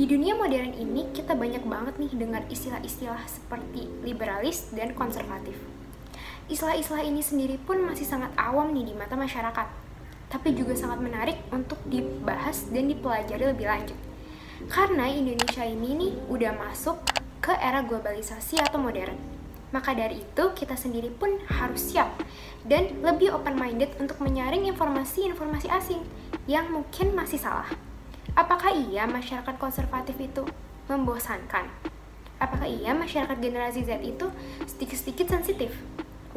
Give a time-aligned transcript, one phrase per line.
[0.00, 5.60] Di dunia modern ini, kita banyak banget nih dengar istilah-istilah seperti liberalis dan konservatif.
[6.48, 9.68] Istilah-istilah ini sendiri pun masih sangat awam nih di mata masyarakat,
[10.32, 13.98] tapi juga sangat menarik untuk dibahas dan dipelajari lebih lanjut.
[14.72, 16.96] Karena Indonesia ini nih udah masuk
[17.44, 19.20] ke era globalisasi atau modern.
[19.68, 22.08] Maka dari itu, kita sendiri pun harus siap
[22.64, 26.00] dan lebih open-minded untuk menyaring informasi-informasi asing
[26.48, 27.89] yang mungkin masih salah.
[28.38, 30.46] Apakah iya masyarakat konservatif itu
[30.86, 31.66] membosankan?
[32.38, 34.30] Apakah iya masyarakat generasi Z itu
[34.64, 35.74] sedikit-sedikit sensitif?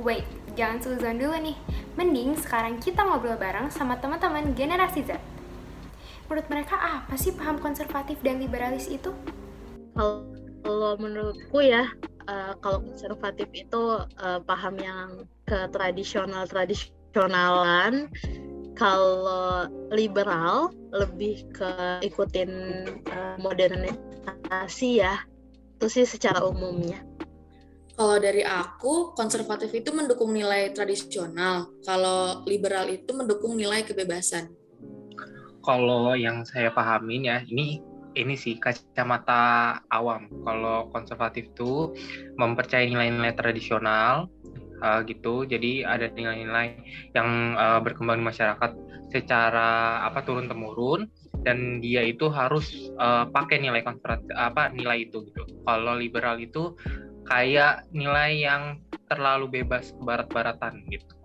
[0.01, 0.25] Wait,
[0.57, 1.57] jangan suzon dulu nih.
[1.93, 5.21] Mending sekarang kita ngobrol bareng sama teman-teman generasi Z.
[6.25, 9.13] Menurut mereka apa sih paham konservatif dan liberalis itu?
[9.93, 11.85] Kalau menurutku ya,
[12.25, 18.09] uh, kalau konservatif itu uh, paham yang ke tradisional tradisionalan
[18.73, 22.51] kalau liberal lebih ke ikutin
[23.09, 25.21] uh, modernisasi ya.
[25.77, 27.01] Itu sih secara umumnya.
[27.93, 31.69] Kalau dari aku konservatif itu mendukung nilai tradisional.
[31.85, 34.49] Kalau liberal itu mendukung nilai kebebasan.
[35.61, 37.79] Kalau yang saya pahamin ya ini
[38.17, 40.25] ini sih kacamata awam.
[40.41, 41.93] Kalau konservatif itu
[42.37, 44.29] mempercayai nilai-nilai tradisional
[44.83, 45.47] uh, gitu.
[45.47, 46.77] Jadi ada nilai-nilai
[47.15, 48.71] yang uh, berkembang di masyarakat
[49.09, 51.07] secara apa turun temurun
[51.47, 55.47] dan dia itu harus uh, pakai nilai konservatif apa nilai itu gitu.
[55.63, 56.75] Kalau liberal itu
[57.23, 58.63] kayak nilai yang
[59.07, 61.15] terlalu bebas ke barat-baratan gitu.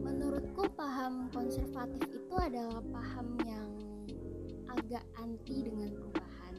[0.00, 3.68] Menurutku paham konservatif itu adalah paham yang
[4.70, 6.54] agak anti dengan perubahan.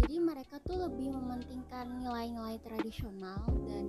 [0.00, 3.86] Jadi mereka tuh lebih mementingkan nilai-nilai tradisional dan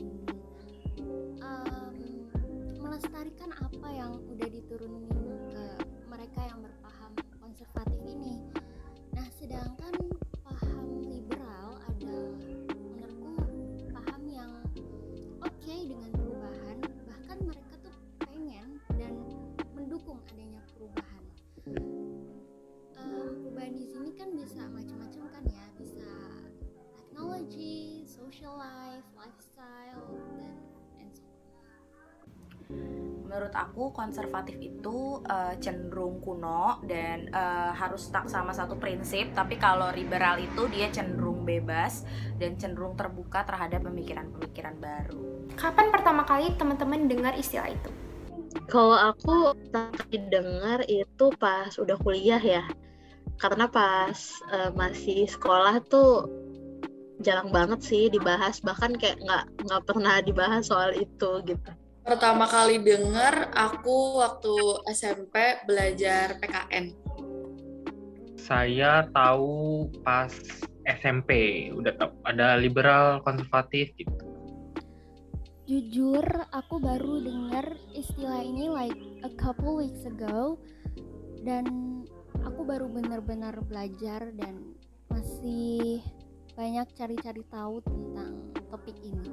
[3.02, 5.10] melestarikan apa yang udah diturunin
[5.50, 5.66] ke
[6.06, 8.38] mereka yang berpaham konservatif ini.
[9.18, 9.94] Nah, sedangkan
[10.46, 12.30] paham liberal adalah
[12.78, 13.34] menurutku
[13.90, 14.54] paham yang
[15.42, 16.78] oke okay dengan perubahan,
[17.10, 19.18] bahkan mereka tuh pengen dan
[19.74, 21.24] mendukung adanya perubahan.
[23.02, 25.66] Um, perubahan di sini kan bisa macam-macam kan ya.
[25.82, 26.12] Bisa
[27.02, 30.61] teknologi social life lifestyle dan
[33.32, 39.56] menurut aku konservatif itu uh, cenderung kuno dan uh, harus tak sama satu prinsip tapi
[39.56, 42.04] kalau liberal itu dia cenderung bebas
[42.36, 45.48] dan cenderung terbuka terhadap pemikiran-pemikiran baru.
[45.56, 47.88] Kapan pertama kali teman-teman dengar istilah itu?
[48.68, 52.68] Kalau aku tadi dengar itu pas udah kuliah ya.
[53.40, 56.28] Karena pas uh, masih sekolah tuh
[57.24, 62.82] jarang banget sih dibahas bahkan kayak nggak nggak pernah dibahas soal itu gitu pertama kali
[62.82, 64.56] denger aku waktu
[64.90, 66.98] SMP belajar PKN
[68.42, 70.34] saya tahu pas
[70.86, 74.14] SMP udah tahu ada liberal konservatif gitu
[75.70, 80.60] jujur aku baru dengar istilah ini like a couple weeks ago
[81.46, 81.66] dan
[82.46, 84.74] aku baru benar-benar belajar dan
[85.10, 86.02] masih
[86.56, 89.32] banyak cari-cari tahu tentang topik ini.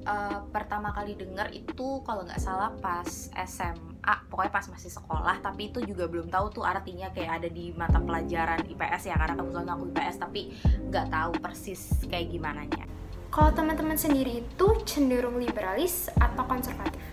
[0.00, 5.68] Uh, pertama kali denger itu kalau nggak salah pas SMA, pokoknya pas masih sekolah, tapi
[5.68, 9.68] itu juga belum tahu tuh artinya kayak ada di mata pelajaran IPS ya, karena kebetulan
[9.68, 10.40] aku IPS, tapi
[10.88, 12.88] nggak tahu persis kayak gimana nya.
[13.28, 17.04] Kalau teman-teman sendiri itu cenderung liberalis atau konservatif?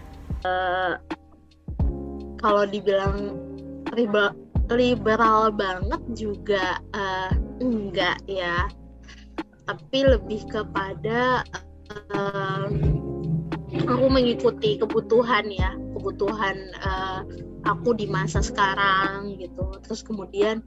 [0.48, 0.96] Uh,
[2.40, 3.36] kalau dibilang
[3.92, 4.32] liberal,
[4.72, 8.72] liberal banget juga uh, enggak ya
[9.68, 11.67] tapi lebih kepada uh,
[13.88, 17.22] aku mengikuti kebutuhan ya kebutuhan uh,
[17.68, 19.68] aku di masa sekarang gitu.
[19.84, 20.64] Terus kemudian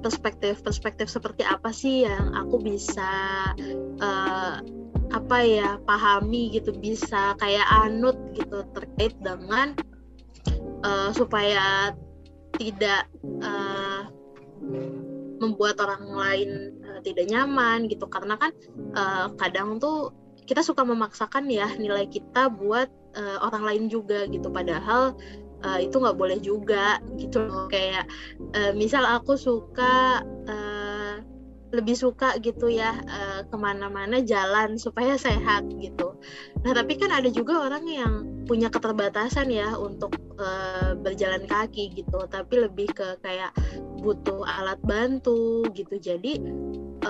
[0.00, 3.12] perspektif-perspektif uh, seperti apa sih yang aku bisa
[4.00, 4.64] uh,
[5.10, 9.74] apa ya pahami gitu bisa kayak anut gitu terkait dengan
[10.86, 11.92] uh, supaya
[12.56, 13.10] tidak
[13.42, 14.08] uh,
[15.40, 16.50] membuat orang lain
[16.86, 18.06] uh, tidak nyaman gitu.
[18.08, 18.52] Karena kan
[18.96, 20.14] uh, kadang tuh
[20.50, 25.14] kita suka memaksakan ya nilai kita buat uh, orang lain juga gitu padahal
[25.62, 28.10] uh, itu nggak boleh juga gitu kayak
[28.58, 31.22] uh, misal aku suka uh,
[31.70, 36.18] lebih suka gitu ya uh, ke mana-mana jalan supaya sehat gitu.
[36.66, 38.12] Nah tapi kan ada juga orang yang
[38.42, 43.54] punya keterbatasan ya untuk uh, berjalan kaki gitu, tapi lebih ke kayak
[44.02, 45.94] butuh alat bantu gitu.
[46.02, 46.42] Jadi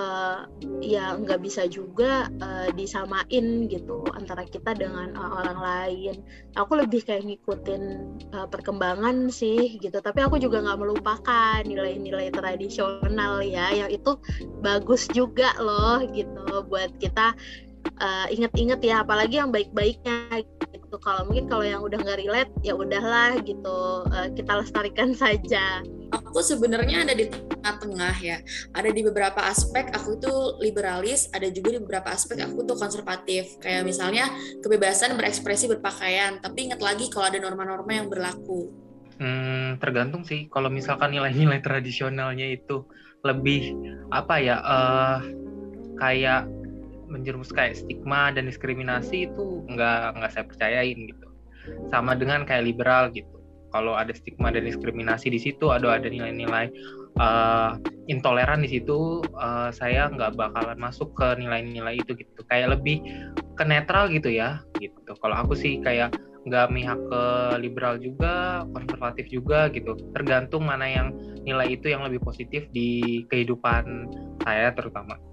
[0.01, 0.49] uh,
[0.81, 6.17] ya nggak bisa juga uh, disamain gitu antara kita dengan uh, orang lain.
[6.57, 7.83] Aku lebih kayak ngikutin
[8.33, 10.01] uh, perkembangan sih gitu.
[10.01, 14.17] Tapi aku juga nggak melupakan nilai-nilai tradisional ya, yang itu
[14.65, 17.37] bagus juga loh gitu buat kita
[18.01, 20.45] uh, inget-inget ya, apalagi yang baik-baiknya
[20.91, 20.99] gitu.
[20.99, 23.79] Kalau mungkin kalau yang udah nggak relate ya udahlah gitu,
[24.11, 28.43] uh, kita lestarikan saja aku sebenarnya ada di tengah-tengah ya.
[28.75, 33.59] Ada di beberapa aspek aku itu liberalis, ada juga di beberapa aspek aku tuh konservatif.
[33.63, 34.27] Kayak misalnya
[34.59, 38.71] kebebasan berekspresi berpakaian, tapi ingat lagi kalau ada norma-norma yang berlaku.
[39.21, 40.51] Hmm, tergantung sih.
[40.51, 42.87] Kalau misalkan nilai-nilai tradisionalnya itu
[43.23, 43.77] lebih
[44.11, 45.19] apa ya, uh,
[46.01, 46.49] kayak
[47.11, 51.27] menjerumus kayak stigma dan diskriminasi itu nggak nggak saya percayain gitu.
[51.91, 53.43] Sama dengan kayak liberal gitu.
[53.71, 56.71] Kalau ada stigma dan diskriminasi di situ ada ada nilai-nilai
[57.23, 57.79] uh,
[58.11, 62.41] intoleran di situ uh, saya nggak bakalan masuk ke nilai-nilai itu gitu.
[62.51, 63.03] Kayak lebih
[63.55, 65.15] ke netral gitu ya gitu.
[65.19, 67.23] Kalau aku sih kayak nggak mihak ke
[67.61, 69.95] liberal juga konservatif juga gitu.
[70.17, 71.15] Tergantung mana yang
[71.47, 74.11] nilai itu yang lebih positif di kehidupan
[74.43, 75.30] saya terutama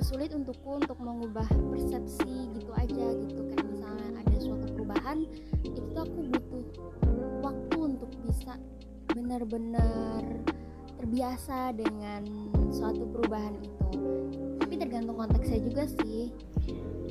[0.00, 3.52] agak sulit untukku untuk mengubah persepsi gitu aja gitu.
[3.52, 5.18] Kayak misalnya ada suatu perubahan
[5.60, 6.64] itu aku butuh
[7.44, 8.56] waktu untuk bisa
[9.12, 10.24] benar-benar
[10.96, 12.24] terbiasa dengan
[12.72, 14.00] suatu perubahan itu.
[14.64, 16.32] Tapi tergantung konteksnya juga sih.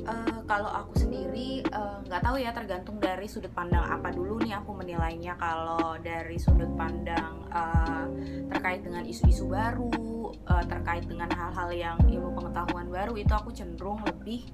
[0.02, 4.42] Uh, kalau aku sendiri eh, nggak uh, tahu ya tergantung dari sudut pandang apa dulu
[4.42, 5.38] nih aku menilainya.
[5.38, 8.10] Kalau dari sudut pandang uh,
[8.50, 10.09] terkait dengan isu-isu baru
[10.50, 14.50] uh, terkait dengan hal-hal yang ilmu pengetahuan baru itu aku cenderung lebih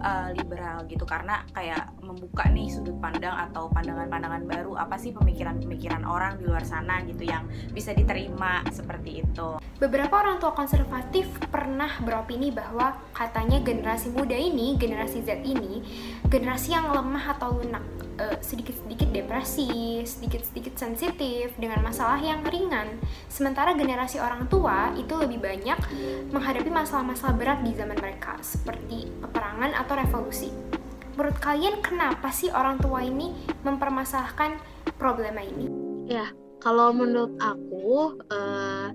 [0.00, 6.02] uh, liberal gitu karena kayak membuka nih sudut pandang atau pandangan-pandangan baru apa sih pemikiran-pemikiran
[6.08, 9.60] orang di luar sana gitu yang bisa diterima seperti itu.
[9.76, 15.84] Beberapa orang tua konservatif pernah beropini bahwa katanya generasi muda ini generasi Z ini
[16.30, 18.03] generasi yang lemah atau lunak
[18.42, 22.98] sedikit sedikit-sedikit depresi, sedikit-sedikit sensitif dengan masalah yang ringan.
[23.30, 25.78] Sementara generasi orang tua itu lebih banyak
[26.34, 30.50] menghadapi masalah-masalah berat di zaman mereka, seperti peperangan atau revolusi.
[31.14, 33.30] Menurut kalian kenapa sih orang tua ini
[33.62, 34.58] mempermasalahkan
[34.98, 35.70] problema ini?
[36.10, 36.28] Ya,
[36.58, 38.90] kalau menurut aku uh,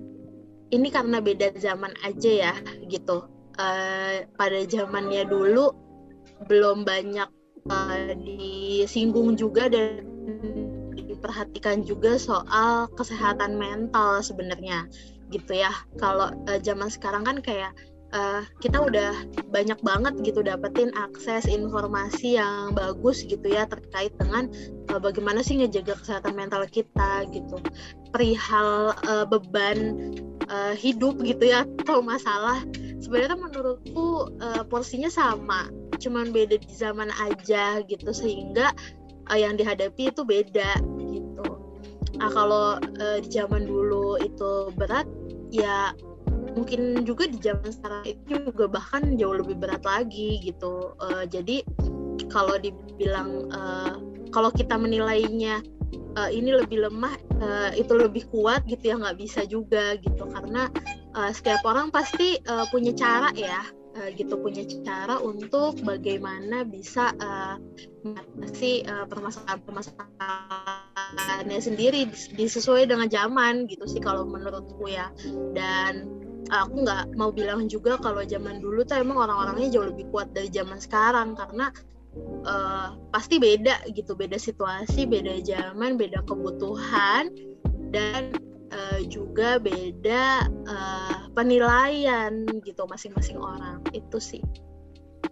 [0.70, 2.54] ini karena beda zaman aja ya
[2.86, 3.24] gitu.
[3.60, 5.74] Uh, pada zamannya dulu
[6.48, 7.28] belum banyak
[7.68, 10.06] uh, disinggung juga dan
[10.94, 14.88] diperhatikan juga soal kesehatan mental sebenarnya
[15.28, 15.70] gitu ya.
[16.00, 17.76] Kalau uh, zaman sekarang kan kayak
[18.14, 19.14] uh, kita udah
[19.50, 24.50] banyak banget gitu dapetin akses informasi yang bagus gitu ya terkait dengan
[24.90, 27.58] uh, bagaimana sih ngejaga kesehatan mental kita gitu.
[28.10, 30.10] Perihal uh, beban
[30.50, 32.62] uh, hidup gitu ya atau masalah
[32.98, 38.72] sebenarnya menurutku uh, porsinya sama cuman beda di zaman aja gitu sehingga
[39.28, 40.80] uh, yang dihadapi itu beda
[41.12, 41.48] gitu.
[42.16, 45.06] Nah kalau uh, di zaman dulu itu berat
[45.52, 45.92] ya
[46.56, 50.96] mungkin juga di zaman sekarang itu juga bahkan jauh lebih berat lagi gitu.
[50.98, 51.62] Uh, jadi
[52.32, 54.00] kalau dibilang uh,
[54.34, 55.62] kalau kita menilainya
[56.18, 60.26] uh, ini lebih lemah uh, itu lebih kuat gitu ya nggak bisa juga gitu.
[60.26, 60.66] Karena
[61.14, 63.62] uh, setiap orang pasti uh, punya cara ya
[63.96, 67.58] uh, gitu punya cara untuk bagaimana bisa uh,
[68.06, 75.10] mengatasi uh, permasalahan-permasalahannya sendiri disesuai dengan zaman gitu sih kalau menurutku ya.
[75.54, 76.20] Dan
[76.50, 80.50] aku nggak mau bilang juga kalau zaman dulu tuh emang orang-orangnya jauh lebih kuat dari
[80.50, 81.70] zaman sekarang karena
[82.46, 87.30] uh, pasti beda gitu beda situasi beda zaman beda kebutuhan
[87.94, 88.34] dan
[88.70, 93.82] uh, juga beda uh, penilaian gitu masing-masing orang.
[93.94, 94.42] Itu sih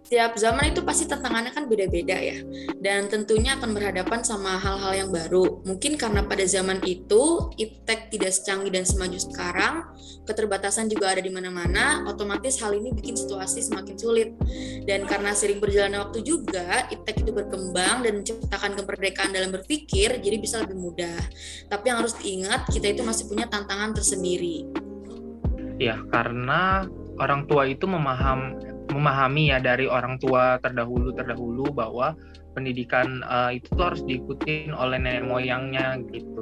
[0.09, 2.41] setiap zaman itu pasti tantangannya kan beda-beda ya.
[2.81, 5.61] Dan tentunya akan berhadapan sama hal-hal yang baru.
[5.61, 9.85] Mungkin karena pada zaman itu iptek tidak secanggih dan semaju sekarang
[10.25, 14.33] keterbatasan juga ada di mana-mana otomatis hal ini bikin situasi semakin sulit.
[14.89, 20.41] Dan karena sering berjalannya waktu juga iptek itu berkembang dan menciptakan kemerdekaan dalam berpikir jadi
[20.41, 21.21] bisa lebih mudah.
[21.69, 24.65] Tapi yang harus diingat kita itu masih punya tantangan tersendiri.
[25.77, 26.89] Ya karena
[27.21, 28.57] orang tua itu memaham
[28.89, 32.15] memahami ya dari orang tua terdahulu terdahulu bahwa
[32.57, 36.38] pendidikan uh, itu tuh harus diikutin oleh nenek moyangnya gitu.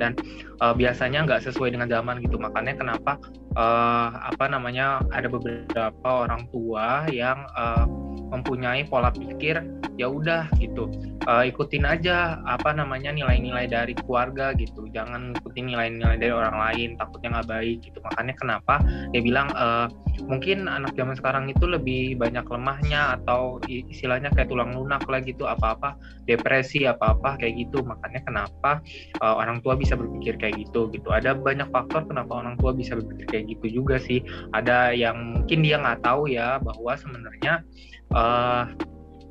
[0.00, 0.16] Dan
[0.64, 2.40] uh, biasanya nggak sesuai dengan zaman gitu.
[2.40, 3.20] Makanya kenapa
[3.60, 7.84] uh, apa namanya ada beberapa orang tua yang uh,
[8.30, 9.60] mempunyai pola pikir
[9.98, 10.88] ya udah gitu.
[11.28, 14.88] Uh, ikutin aja apa namanya nilai-nilai dari keluarga gitu.
[14.88, 17.98] Jangan ikutin nilai-nilai dari orang lain takutnya nggak baik gitu.
[18.00, 18.80] Makanya kenapa
[19.12, 19.92] dia bilang uh,
[20.24, 25.44] mungkin anak zaman sekarang itu lebih banyak lemahnya atau istilahnya kayak tulang lunak lah gitu
[25.44, 27.82] apa-apa depresi apa-apa kayak gitu.
[27.84, 28.80] Makanya kenapa
[29.20, 31.08] uh, orang tua bisa berpikir kayak gitu gitu.
[31.10, 34.22] Ada banyak faktor kenapa orang tua bisa berpikir kayak gitu juga sih.
[34.54, 37.62] Ada yang mungkin dia nggak tahu ya bahwa sebenarnya
[38.14, 38.70] uh,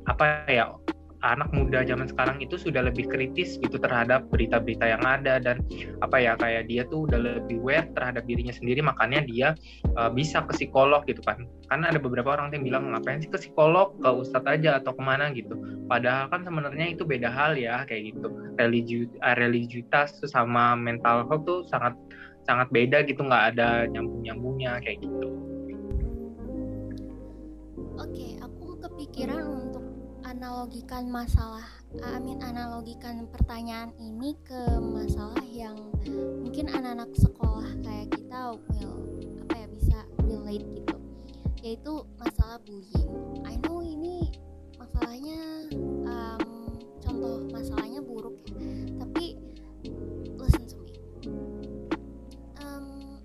[0.08, 0.74] apa ya
[1.20, 5.60] anak muda zaman sekarang itu sudah lebih kritis gitu terhadap berita-berita yang ada dan
[6.00, 9.48] apa ya kayak dia tuh udah lebih aware terhadap dirinya sendiri makanya dia
[10.00, 11.44] uh, bisa ke psikolog gitu kan.
[11.68, 13.94] Karena ada beberapa orang yang bilang ngapain sih ke psikolog?
[14.00, 15.28] Ke ustadz aja atau ke mana?
[15.30, 15.54] gitu.
[15.86, 18.28] Padahal kan sebenarnya itu beda hal ya kayak gitu.
[18.56, 21.94] Religi uh, religiusitas sama mental health tuh sangat
[22.48, 25.28] sangat beda gitu nggak ada nyambung nyambungnya kayak gitu.
[28.00, 29.79] Oke, aku kepikiran untuk
[30.30, 31.66] analogikan masalah
[32.06, 35.74] Amin analogikan pertanyaan ini ke masalah yang
[36.38, 39.10] mungkin anak-anak sekolah kayak kita will
[39.42, 40.96] apa ya bisa relate gitu
[41.66, 43.10] yaitu masalah bullying.
[43.42, 44.30] I know ini
[44.78, 45.66] masalahnya
[46.06, 48.70] um, contoh masalahnya buruk ya
[49.02, 49.34] tapi
[50.38, 50.94] listen to me
[52.62, 53.18] um,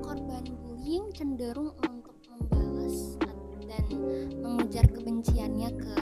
[0.00, 1.76] korban bullying cenderung
[3.88, 4.00] dan
[4.44, 5.94] mengujar kebenciannya ke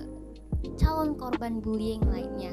[0.77, 2.53] calon korban bullying lainnya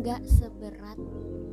[0.00, 0.96] nggak seberat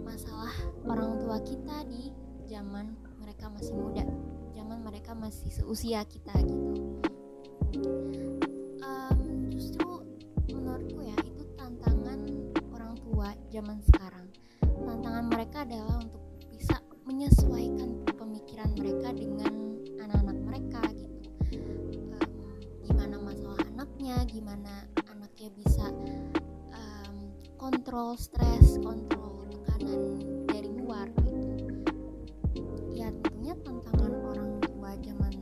[0.08, 0.56] masalah
[0.88, 2.16] orang tua kita di
[2.48, 4.08] zaman mereka masih muda
[4.56, 7.04] zaman mereka masih seusia kita gitu.
[8.80, 9.84] Um, justru
[10.48, 12.24] menurutku ya itu tantangan
[12.72, 14.32] orang tua zaman sekarang.
[14.64, 19.76] Tantangan mereka adalah untuk bisa menyesuaikan pemikiran mereka dengan
[20.08, 21.20] anak-anak mereka gitu.
[22.16, 22.32] Um,
[22.88, 25.77] gimana masalah anaknya gimana anaknya bisa
[27.68, 32.64] kontrol stres kontrol tekanan dari luar gitu.
[32.96, 35.36] Ya tentunya tantangan orang tua zaman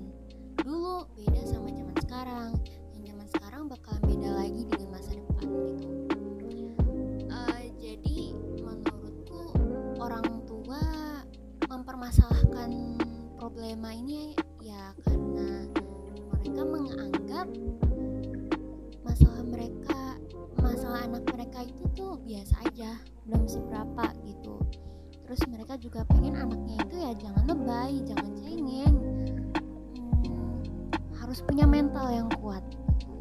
[0.58, 2.58] dulu beda sama zaman sekarang.
[2.98, 6.50] Yang zaman sekarang bakalan beda lagi dengan masa depan gitu.
[7.30, 8.18] Uh, jadi
[8.58, 9.42] menurutku
[10.02, 10.82] orang tua
[11.70, 12.98] mempermasalahkan
[13.38, 14.34] problema ini
[14.66, 15.70] ya karena
[16.34, 17.48] mereka menganggap
[19.06, 19.95] masalah mereka
[20.66, 22.98] masalah anak mereka itu tuh biasa aja
[23.30, 24.58] belum seberapa gitu.
[25.26, 28.98] Terus mereka juga pengen anaknya itu ya jangan lebay jangan cengeng.
[30.26, 30.58] Hmm,
[31.22, 33.14] harus punya mental yang kuat gitu.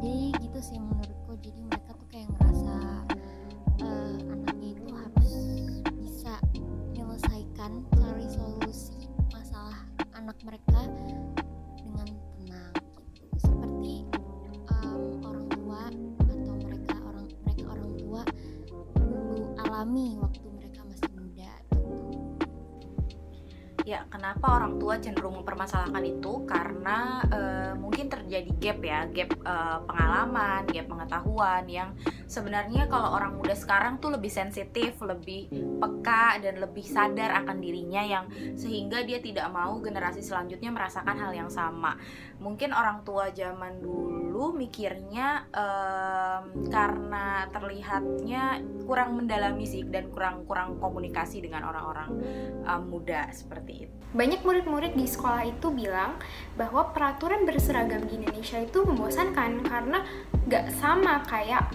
[0.00, 1.36] Jadi gitu sih menurutku.
[1.44, 2.74] Jadi mereka tuh kayak ngerasa
[3.84, 5.34] uh, anaknya itu harus
[6.00, 9.84] bisa menyelesaikan cari solusi masalah
[10.16, 10.71] anak mereka
[19.82, 21.82] alami waktu mereka masih muda gitu.
[23.82, 26.46] Ya, kenapa orang tua cenderung mempermasalahkan itu?
[26.46, 31.98] Karena uh, mungkin terjadi gap ya, gap uh, pengalaman, gap pengetahuan yang
[32.30, 35.50] sebenarnya kalau orang muda sekarang tuh lebih sensitif, lebih
[35.82, 41.34] peka dan lebih sadar akan dirinya yang sehingga dia tidak mau generasi selanjutnya merasakan hal
[41.34, 41.98] yang sama.
[42.38, 50.80] Mungkin orang tua zaman dulu mikirnya um, karena terlihatnya kurang mendalami sih dan kurang kurang
[50.80, 52.10] komunikasi dengan orang-orang
[52.64, 53.94] um, muda seperti itu.
[54.12, 56.16] Banyak murid-murid di sekolah itu bilang
[56.56, 60.04] bahwa peraturan berseragam di Indonesia itu membosankan karena
[60.48, 61.72] nggak sama kayak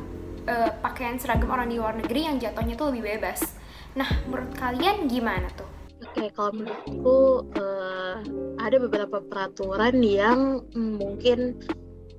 [0.49, 3.57] uh, pakaian seragam orang di luar negeri yang jatuhnya tuh lebih bebas.
[3.97, 5.69] Nah, menurut kalian gimana tuh?
[5.97, 7.17] Oke, kalau menurutku
[7.57, 8.21] uh,
[8.61, 11.57] ada beberapa peraturan yang mungkin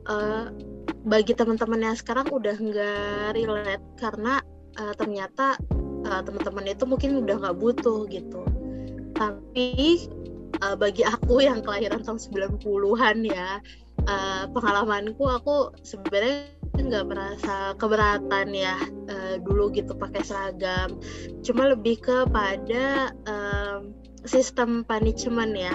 [0.09, 0.51] uh,
[1.07, 4.43] bagi teman-teman yang sekarang udah nggak relate karena
[4.81, 5.57] uh, ternyata
[6.09, 8.43] uh, teman-teman itu mungkin udah nggak butuh gitu.
[9.15, 9.71] Tapi
[10.65, 13.63] uh, bagi aku yang kelahiran tahun 90-an ya,
[14.09, 18.79] uh, pengalamanku aku sebenarnya nggak merasa keberatan ya
[19.11, 20.97] uh, dulu gitu pakai seragam
[21.43, 25.75] cuma lebih kepada um, sistem punishment ya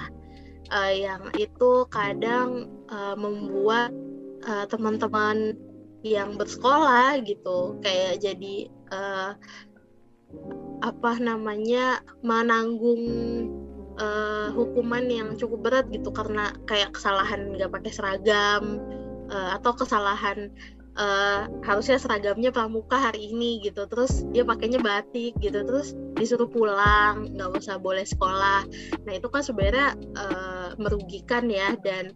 [0.71, 3.91] uh, yang itu kadang uh, membuat
[4.47, 5.55] uh, teman-teman
[6.03, 7.79] yang bersekolah gitu.
[7.79, 8.55] Kayak jadi
[8.91, 9.31] uh,
[10.83, 13.03] apa namanya menanggung
[13.95, 16.11] uh, hukuman yang cukup berat gitu.
[16.11, 18.83] Karena kayak kesalahan nggak pakai seragam
[19.31, 20.51] uh, atau kesalahan
[20.99, 23.87] uh, harusnya seragamnya pramuka hari ini gitu.
[23.87, 25.63] Terus dia pakainya batik gitu.
[25.63, 28.67] Terus disuruh pulang nggak usah boleh sekolah.
[29.07, 31.79] Nah itu kan sebenarnya uh, merugikan ya.
[31.79, 32.11] Dan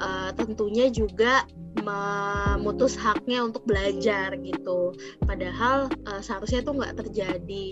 [0.00, 1.44] uh, tentunya juga
[1.86, 4.90] memutus haknya untuk belajar gitu.
[5.22, 7.66] Padahal uh, seharusnya itu nggak terjadi.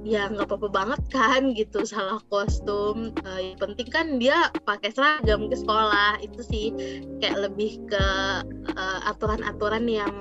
[0.00, 3.12] Ya nggak apa-apa banget kan gitu salah kostum.
[3.20, 6.24] Uh, yang penting kan dia pakai seragam ke sekolah.
[6.24, 6.72] Itu sih
[7.20, 8.04] kayak lebih ke
[9.04, 10.14] aturan-aturan uh, yang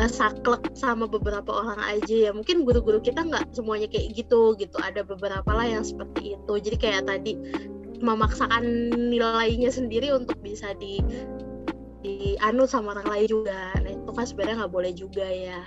[0.00, 2.30] uh, saklek sama beberapa orang aja ya.
[2.32, 4.76] Mungkin guru-guru kita nggak semuanya kayak gitu gitu.
[4.80, 6.52] Ada beberapa lah yang seperti itu.
[6.56, 7.36] Jadi kayak tadi
[8.00, 8.64] memaksakan
[9.12, 11.04] nilainya sendiri untuk bisa di
[12.00, 13.72] dianut sama orang lain juga.
[13.80, 15.60] Nah itu kan sebenarnya nggak boleh juga ya.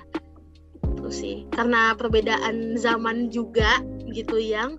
[0.97, 1.45] Itu sih.
[1.53, 4.77] Karena perbedaan zaman juga gitu yang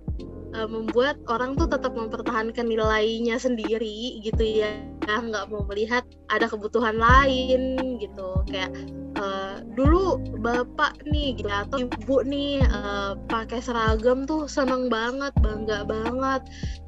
[0.55, 4.71] uh, membuat orang tuh tetap mempertahankan nilainya sendiri gitu ya.
[5.05, 8.41] Nggak mau melihat ada kebutuhan lain gitu.
[8.47, 8.71] Kayak
[9.19, 15.83] uh, dulu bapak nih gitu atau ibu nih uh, pakai seragam tuh seneng banget bangga
[15.83, 16.41] banget.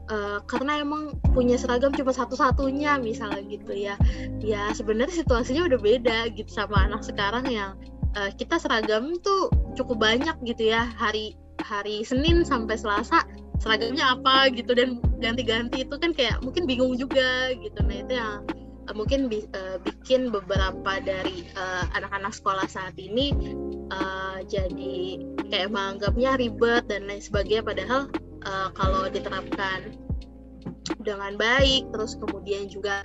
[0.07, 3.99] Uh, karena emang punya seragam cuma satu-satunya misalnya gitu ya.
[4.39, 7.75] Ya sebenarnya situasinya udah beda gitu sama anak sekarang yang
[8.15, 10.87] uh, kita seragam tuh cukup banyak gitu ya.
[10.95, 11.35] Hari
[11.67, 17.51] hari Senin sampai Selasa seragamnya apa gitu dan ganti-ganti itu kan kayak mungkin bingung juga
[17.57, 17.79] gitu.
[17.81, 18.45] Nah itu yang
[18.87, 21.49] uh, mungkin bi uh, bikin beberapa dari
[21.93, 23.33] anak-anak uh, sekolah saat ini
[23.89, 27.65] uh, jadi kayak menganggapnya ribet dan lain sebagainya.
[27.65, 28.01] Padahal
[28.45, 29.97] uh, kalau diterapkan
[31.03, 33.03] dengan baik terus kemudian juga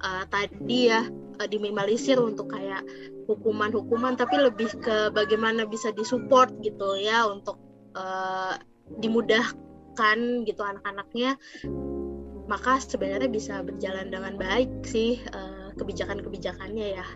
[0.00, 1.04] uh, tadi ya
[1.40, 2.84] uh, diminimalisir untuk kayak
[3.28, 7.60] hukuman-hukuman tapi lebih ke bagaimana bisa disupport gitu ya untuk
[7.96, 8.56] uh,
[9.00, 9.71] dimudahkan
[10.48, 11.36] gitu anak-anaknya.
[12.50, 17.06] Maka sebenarnya bisa berjalan dengan baik sih uh, kebijakan-kebijakannya ya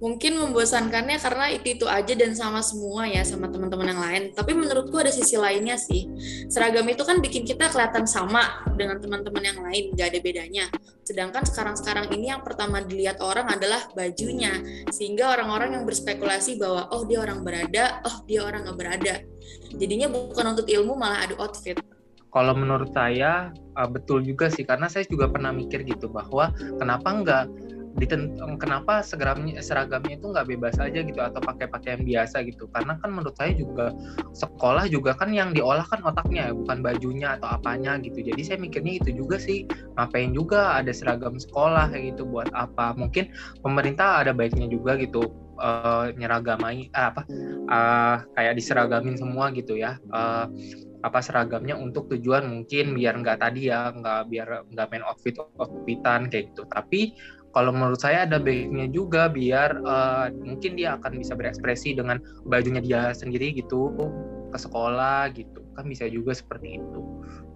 [0.00, 4.22] mungkin membosankannya karena itu itu aja dan sama semua ya sama teman-teman yang lain.
[4.32, 6.08] Tapi menurutku ada sisi lainnya sih.
[6.48, 10.64] Seragam itu kan bikin kita kelihatan sama dengan teman-teman yang lain gak ada bedanya.
[11.04, 14.56] Sedangkan sekarang-sekarang ini yang pertama dilihat orang adalah bajunya.
[14.88, 19.14] Sehingga orang-orang yang berspekulasi bahwa oh dia orang berada oh dia orang nggak berada.
[19.76, 21.76] Jadinya bukan untuk ilmu malah adu outfit.
[22.30, 24.62] Kalau menurut saya uh, betul juga sih.
[24.62, 27.44] Karena saya juga pernah mikir gitu bahwa kenapa enggak
[27.98, 32.70] ditentang kenapa seragamnya seragamnya itu nggak bebas aja gitu atau pakai pakaian biasa gitu.
[32.70, 33.90] Karena kan menurut saya juga
[34.36, 38.22] sekolah juga kan yang diolah kan otaknya bukan bajunya atau apanya gitu.
[38.22, 39.66] Jadi saya mikirnya itu juga sih
[39.98, 42.94] ngapain juga ada seragam sekolah kayak gitu buat apa?
[42.94, 45.26] Mungkin pemerintah ada baiknya juga gitu
[45.58, 47.22] uh, nyeragamai uh, apa
[47.68, 49.98] uh, kayak diseragamin semua gitu ya.
[50.10, 50.46] Uh,
[51.00, 56.28] apa seragamnya untuk tujuan mungkin biar nggak tadi ya nggak biar nggak main outfit outfitan
[56.28, 56.68] kayak gitu.
[56.68, 57.16] Tapi
[57.50, 62.78] kalau menurut saya ada baiknya juga biar uh, mungkin dia akan bisa berekspresi dengan bajunya
[62.78, 63.90] dia sendiri gitu
[64.50, 65.60] ke sekolah gitu.
[65.74, 67.00] Kan bisa juga seperti itu.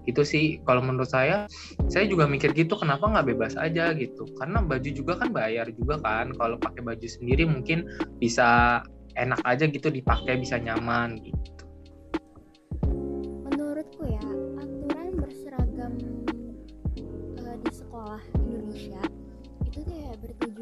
[0.04, 0.58] Itu sih.
[0.66, 1.46] Kalau menurut saya
[1.86, 4.26] saya juga mikir gitu kenapa nggak bebas aja gitu.
[4.38, 6.34] Karena baju juga kan bayar juga kan.
[6.34, 7.86] Kalau pakai baju sendiri mungkin
[8.18, 8.82] bisa
[9.14, 11.53] enak aja gitu dipakai bisa nyaman gitu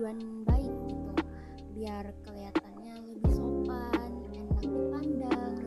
[0.03, 1.15] bertujuan baik gitu
[1.79, 5.62] biar kelihatannya lebih sopan enak dipandang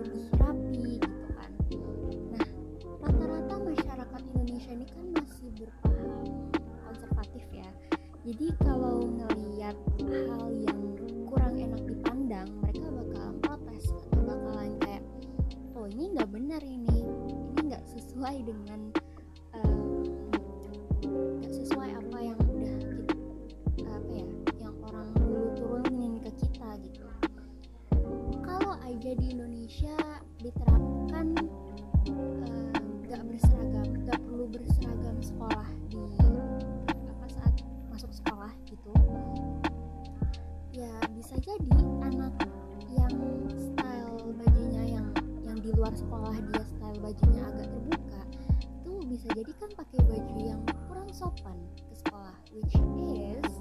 [52.74, 53.54] is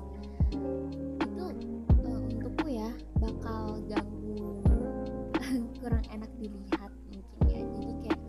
[1.20, 1.44] itu
[2.04, 2.90] uh, untukku ya
[3.20, 4.62] bakal ganggu
[5.80, 7.60] kurang enak dilihat mungkin ya.
[7.76, 8.20] Jadi kayak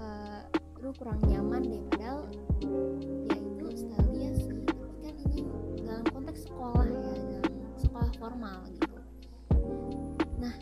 [0.00, 0.40] uh,
[0.82, 2.26] lu kurang nyaman deh padahal
[3.30, 4.58] ya itu style dia sih.
[4.66, 5.40] Tapi kan ini
[5.86, 8.98] dalam konteks sekolah ya dalam sekolah formal gitu.
[10.40, 10.54] Nah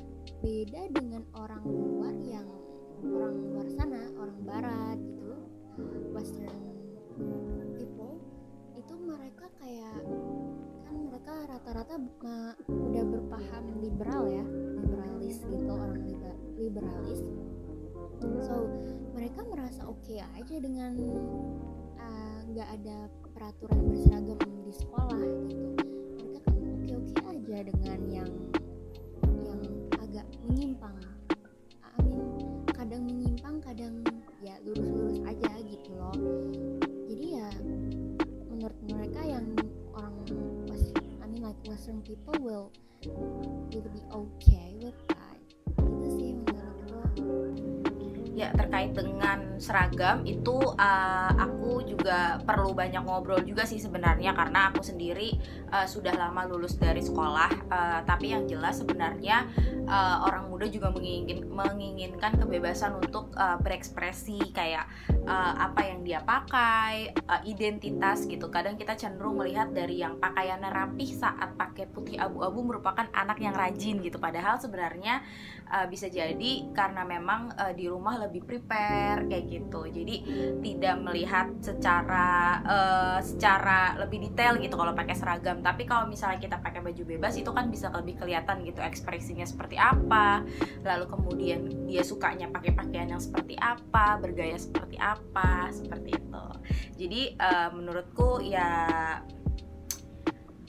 [0.45, 2.47] beda dengan orang luar yang
[3.03, 5.35] orang luar sana orang barat gitu
[6.15, 6.78] western
[9.59, 9.97] kayak
[10.87, 11.95] kan mereka rata-rata
[12.67, 14.45] udah berpaham liberal ya
[14.79, 16.03] liberalis gitu orang
[16.59, 17.21] liberalis.
[18.43, 18.67] So
[19.15, 20.95] mereka merasa oke okay aja dengan
[21.99, 22.97] uh, nggak uh, ada
[23.35, 25.67] peraturan berseragam di sekolah gitu.
[26.19, 28.31] Mereka kan oke oke aja dengan yang
[29.45, 29.61] yang
[30.03, 31.18] agak menyimpang
[50.23, 55.35] itu uh, aku juga perlu banyak ngobrol juga sih sebenarnya karena aku sendiri
[55.75, 59.47] uh, sudah lama lulus dari sekolah uh, tapi yang jelas sebenarnya
[59.89, 64.87] uh, orang muda juga mengingin, menginginkan kebebasan untuk uh, berekspresi kayak
[65.25, 68.53] uh, apa yang dia pakai uh, identitas gitu.
[68.53, 73.57] Kadang kita cenderung melihat dari yang pakaiannya rapih saat pakai putih abu-abu merupakan anak yang
[73.57, 74.21] rajin gitu.
[74.21, 75.25] Padahal sebenarnya
[75.73, 79.89] uh, bisa jadi karena memang uh, di rumah lebih prepare kayak gitu.
[79.89, 80.17] Jadi
[80.61, 85.65] tidak melihat secara uh, secara lebih detail gitu kalau pakai seragam.
[85.65, 89.78] Tapi kalau misalnya kita pakai baju bebas itu kan bisa lebih kelihatan gitu ekspresinya seperti
[89.79, 90.43] apa
[90.83, 96.47] lalu kemudian dia sukanya pakai pakaian yang seperti apa bergaya seperti apa seperti itu
[96.99, 98.75] jadi uh, menurutku ya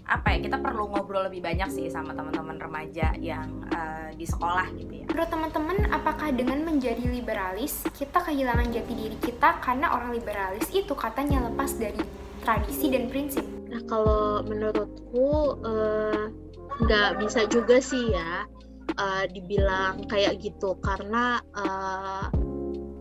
[0.10, 4.66] apa ya kita perlu ngobrol lebih banyak sih sama teman-teman remaja yang uh, di sekolah
[4.74, 5.06] gitu ya.
[5.06, 10.98] Menurut teman-teman, apakah dengan menjadi liberalis kita kehilangan jati diri kita karena orang liberalis itu
[10.98, 12.02] katanya lepas dari
[12.42, 13.46] tradisi dan prinsip?
[13.70, 16.34] Nah kalau menurutku uh,
[16.80, 18.50] nggak bisa juga sih ya
[18.98, 20.78] uh, dibilang kayak gitu.
[20.82, 22.32] Karena uh,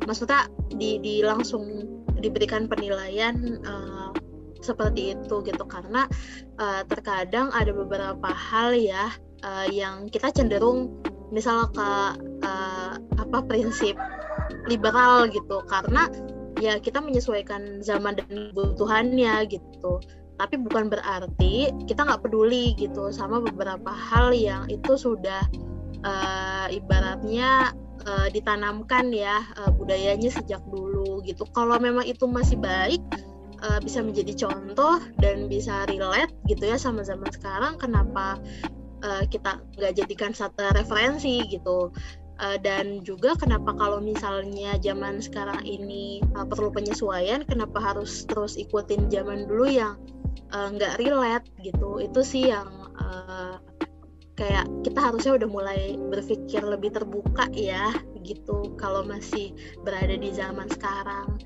[0.04, 1.64] maksudnya di, di langsung
[2.18, 4.10] diberikan penilaian uh,
[4.60, 5.64] seperti itu gitu.
[5.64, 6.04] Karena
[6.58, 9.08] uh, terkadang ada beberapa hal ya
[9.46, 10.98] uh, yang kita cenderung
[11.28, 11.90] misal ke
[12.42, 13.94] uh, apa prinsip
[14.66, 15.62] liberal gitu.
[15.68, 16.10] Karena
[16.58, 20.02] ya kita menyesuaikan zaman dan kebutuhannya gitu.
[20.38, 25.42] Tapi bukan berarti kita nggak peduli gitu sama beberapa hal yang itu sudah
[26.04, 27.72] uh, ibaratnya
[28.06, 31.46] uh, ditanamkan ya uh, budayanya sejak dulu gitu.
[31.50, 33.02] Kalau memang itu masih baik
[33.62, 38.38] uh, bisa menjadi contoh dan bisa relate gitu ya sama zaman sekarang kenapa
[39.02, 41.90] uh, kita nggak jadikan satu referensi gitu.
[42.38, 49.10] Dan juga kenapa kalau misalnya zaman sekarang ini uh, perlu penyesuaian kenapa harus terus ikutin
[49.10, 49.98] zaman dulu yang
[50.54, 51.98] nggak uh, relate gitu.
[51.98, 53.58] Itu sih yang uh,
[54.38, 57.90] kayak kita harusnya udah mulai berpikir lebih terbuka ya
[58.22, 58.70] gitu.
[58.78, 59.50] Kalau masih
[59.82, 61.42] berada di zaman sekarang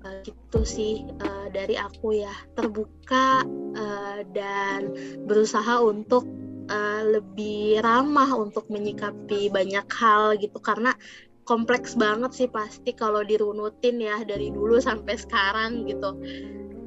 [0.00, 2.32] uh, gitu sih uh, dari aku ya.
[2.56, 3.44] Terbuka
[3.76, 4.96] uh, dan
[5.28, 6.24] berusaha untuk
[7.06, 10.58] lebih ramah untuk menyikapi banyak hal gitu.
[10.58, 10.90] Karena
[11.46, 16.18] kompleks banget sih pasti kalau dirunutin ya dari dulu sampai sekarang gitu.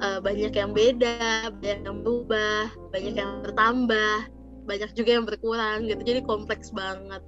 [0.04, 4.28] Banyak yang beda banyak yang berubah banyak yang bertambah
[4.64, 7.20] banyak juga yang berkurang gitu jadi kompleks banget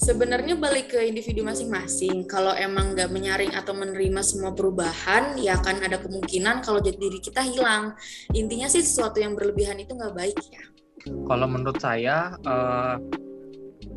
[0.00, 2.24] sebenarnya balik ke individu masing-masing.
[2.24, 7.20] Kalau emang nggak menyaring atau menerima semua perubahan, ya akan ada kemungkinan kalau jati diri
[7.20, 7.92] kita hilang.
[8.32, 10.64] Intinya sih sesuatu yang berlebihan itu nggak baik ya.
[11.04, 12.96] Kalau menurut saya, uh,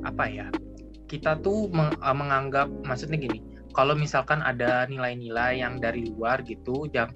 [0.03, 0.47] apa ya?
[1.07, 3.39] Kita tuh meng uh, menganggap, maksudnya gini,
[3.71, 7.11] kalau misalkan ada nilai-nilai yang dari luar gitu, jam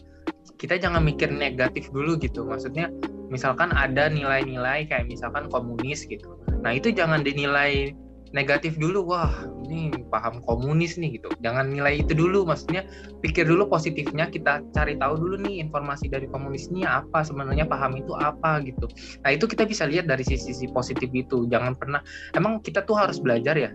[0.57, 2.43] kita jangan mikir negatif dulu gitu.
[2.43, 2.89] Maksudnya,
[3.29, 6.37] misalkan ada nilai-nilai kayak misalkan komunis gitu.
[6.65, 7.93] Nah itu jangan dinilai
[8.35, 9.07] negatif dulu.
[9.07, 9.31] Wah
[9.67, 11.29] ini paham komunis nih gitu.
[11.45, 12.43] Jangan nilai itu dulu.
[12.43, 12.87] Maksudnya
[13.23, 17.95] pikir dulu positifnya kita cari tahu dulu nih informasi dari komunis ini apa sebenarnya paham
[17.99, 18.89] itu apa gitu.
[19.23, 21.47] Nah itu kita bisa lihat dari sisi-sisi positif itu.
[21.47, 22.01] Jangan pernah
[22.35, 23.71] emang kita tuh harus belajar ya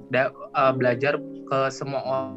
[0.56, 1.16] uh, belajar
[1.48, 2.32] ke semua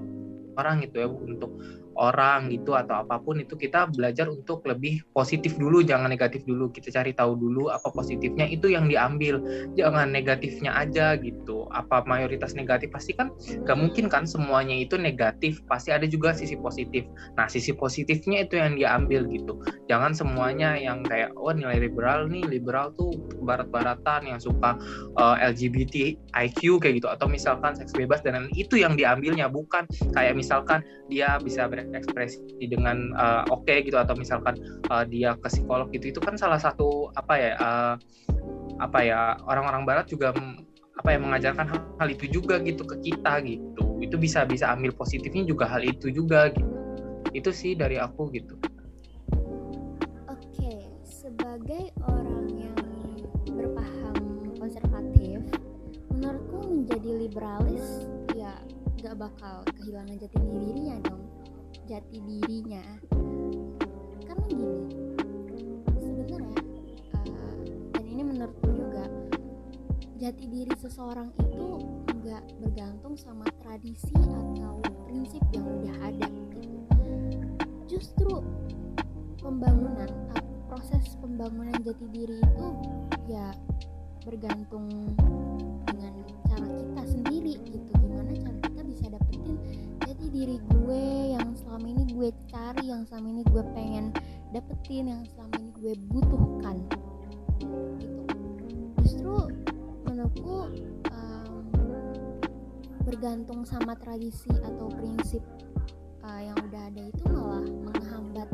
[0.56, 1.52] orang gitu ya untuk
[1.96, 6.70] orang gitu atau apa pun itu kita belajar untuk lebih positif dulu jangan negatif dulu.
[6.70, 9.40] Kita cari tahu dulu apa positifnya itu yang diambil.
[9.74, 11.68] Jangan negatifnya aja gitu.
[11.72, 12.92] Apa mayoritas negatif?
[12.92, 13.32] Pasti kan
[13.64, 15.64] gak mungkin kan semuanya itu negatif.
[15.66, 17.08] Pasti ada juga sisi positif.
[17.40, 19.60] Nah sisi positifnya itu yang diambil gitu.
[19.88, 24.76] Jangan semuanya yang kayak oh nilai liberal nih liberal tuh barat-baratan yang suka
[25.16, 25.96] uh, eh, LGBT
[26.36, 27.08] IQ kayak gitu.
[27.08, 33.14] Atau misalkan seks bebas dan itu yang diambilnya bukan kayak misalkan dia bisa berekspresi dengan
[33.16, 34.58] uh, oke okay gitu atau misalkan
[34.90, 37.96] uh, dia ke psikolog gitu itu kan salah satu apa ya uh,
[38.80, 40.36] apa ya orang-orang barat juga
[40.96, 43.84] apa yang mengajarkan hal, hal itu juga gitu ke kita gitu.
[44.00, 46.72] Itu bisa bisa ambil positifnya juga hal itu juga gitu.
[47.36, 48.56] Itu sih dari aku gitu.
[50.32, 52.80] Oke sebagai orang yang
[53.54, 54.16] berpaham
[54.56, 55.40] konservatif
[56.16, 58.56] menurutku menjadi liberalis ya
[59.04, 61.25] gak bakal kehilangan jati dirinya dong
[61.86, 62.82] jati dirinya.
[64.26, 64.70] Karena gini
[66.02, 66.62] sebenarnya
[67.14, 67.56] uh,
[67.94, 69.06] dan ini menurutku juga
[70.18, 71.68] jati diri seseorang itu
[72.10, 76.62] nggak bergantung sama tradisi atau prinsip yang udah ada gitu.
[77.86, 78.42] Justru
[79.38, 80.10] pembangunan
[80.66, 82.68] proses pembangunan jati diri itu
[83.30, 83.54] ya
[84.26, 84.90] bergantung
[85.86, 86.14] dengan
[86.50, 87.92] cara kita sendiri gitu.
[88.02, 89.56] Gimana cara kita bisa dapetin
[90.02, 91.35] jati diri gue
[91.76, 94.06] selama ini gue cari yang selama ini gue pengen
[94.56, 96.76] dapetin yang selama ini gue butuhkan.
[96.88, 98.16] Gitu.
[99.04, 99.36] Justru
[100.08, 100.72] menurutku
[101.12, 101.68] um,
[103.04, 105.44] bergantung sama tradisi atau prinsip
[106.24, 108.48] uh, yang udah ada itu malah menghambat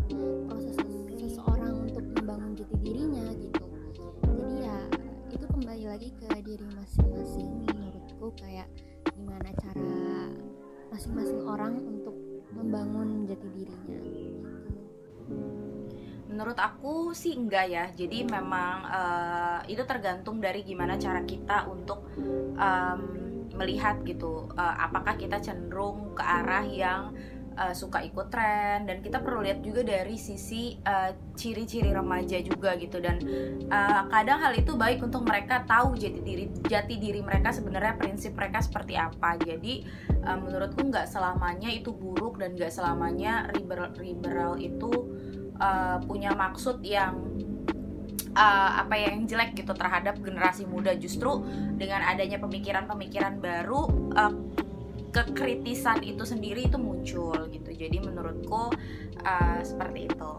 [0.49, 0.81] proses
[1.13, 3.65] seseorang untuk membangun jati dirinya gitu.
[4.25, 4.77] Jadi ya
[5.29, 7.69] itu kembali lagi ke diri masing-masing.
[7.69, 8.65] Menurutku kayak
[9.13, 10.25] gimana cara
[10.89, 13.99] masing-masing orang untuk membangun jati dirinya.
[16.31, 17.85] Menurut aku sih enggak ya.
[17.91, 22.07] Jadi memang uh, itu tergantung dari gimana cara kita untuk
[22.55, 22.99] um,
[23.51, 27.11] melihat gitu uh, apakah kita cenderung ke arah yang
[27.57, 32.75] uh, suka ikut tren dan kita perlu lihat juga dari sisi uh, ciri-ciri remaja juga
[32.79, 33.01] gitu.
[33.03, 33.19] Dan
[33.67, 38.35] uh, kadang hal itu baik untuk mereka tahu jati diri jati diri mereka sebenarnya prinsip
[38.37, 39.35] mereka seperti apa.
[39.41, 39.83] Jadi
[40.23, 44.91] uh, menurutku nggak selamanya itu buruk dan nggak selamanya liberal liberal itu
[45.59, 47.17] uh, punya maksud yang
[48.35, 50.95] uh, apa ya, yang jelek gitu terhadap generasi muda.
[50.95, 51.43] Justru
[51.75, 53.81] dengan adanya pemikiran-pemikiran baru
[54.15, 54.33] uh,
[55.11, 57.69] kekritisan itu sendiri itu muncul gitu.
[57.69, 58.71] Jadi menurutku
[59.21, 60.33] uh, seperti itu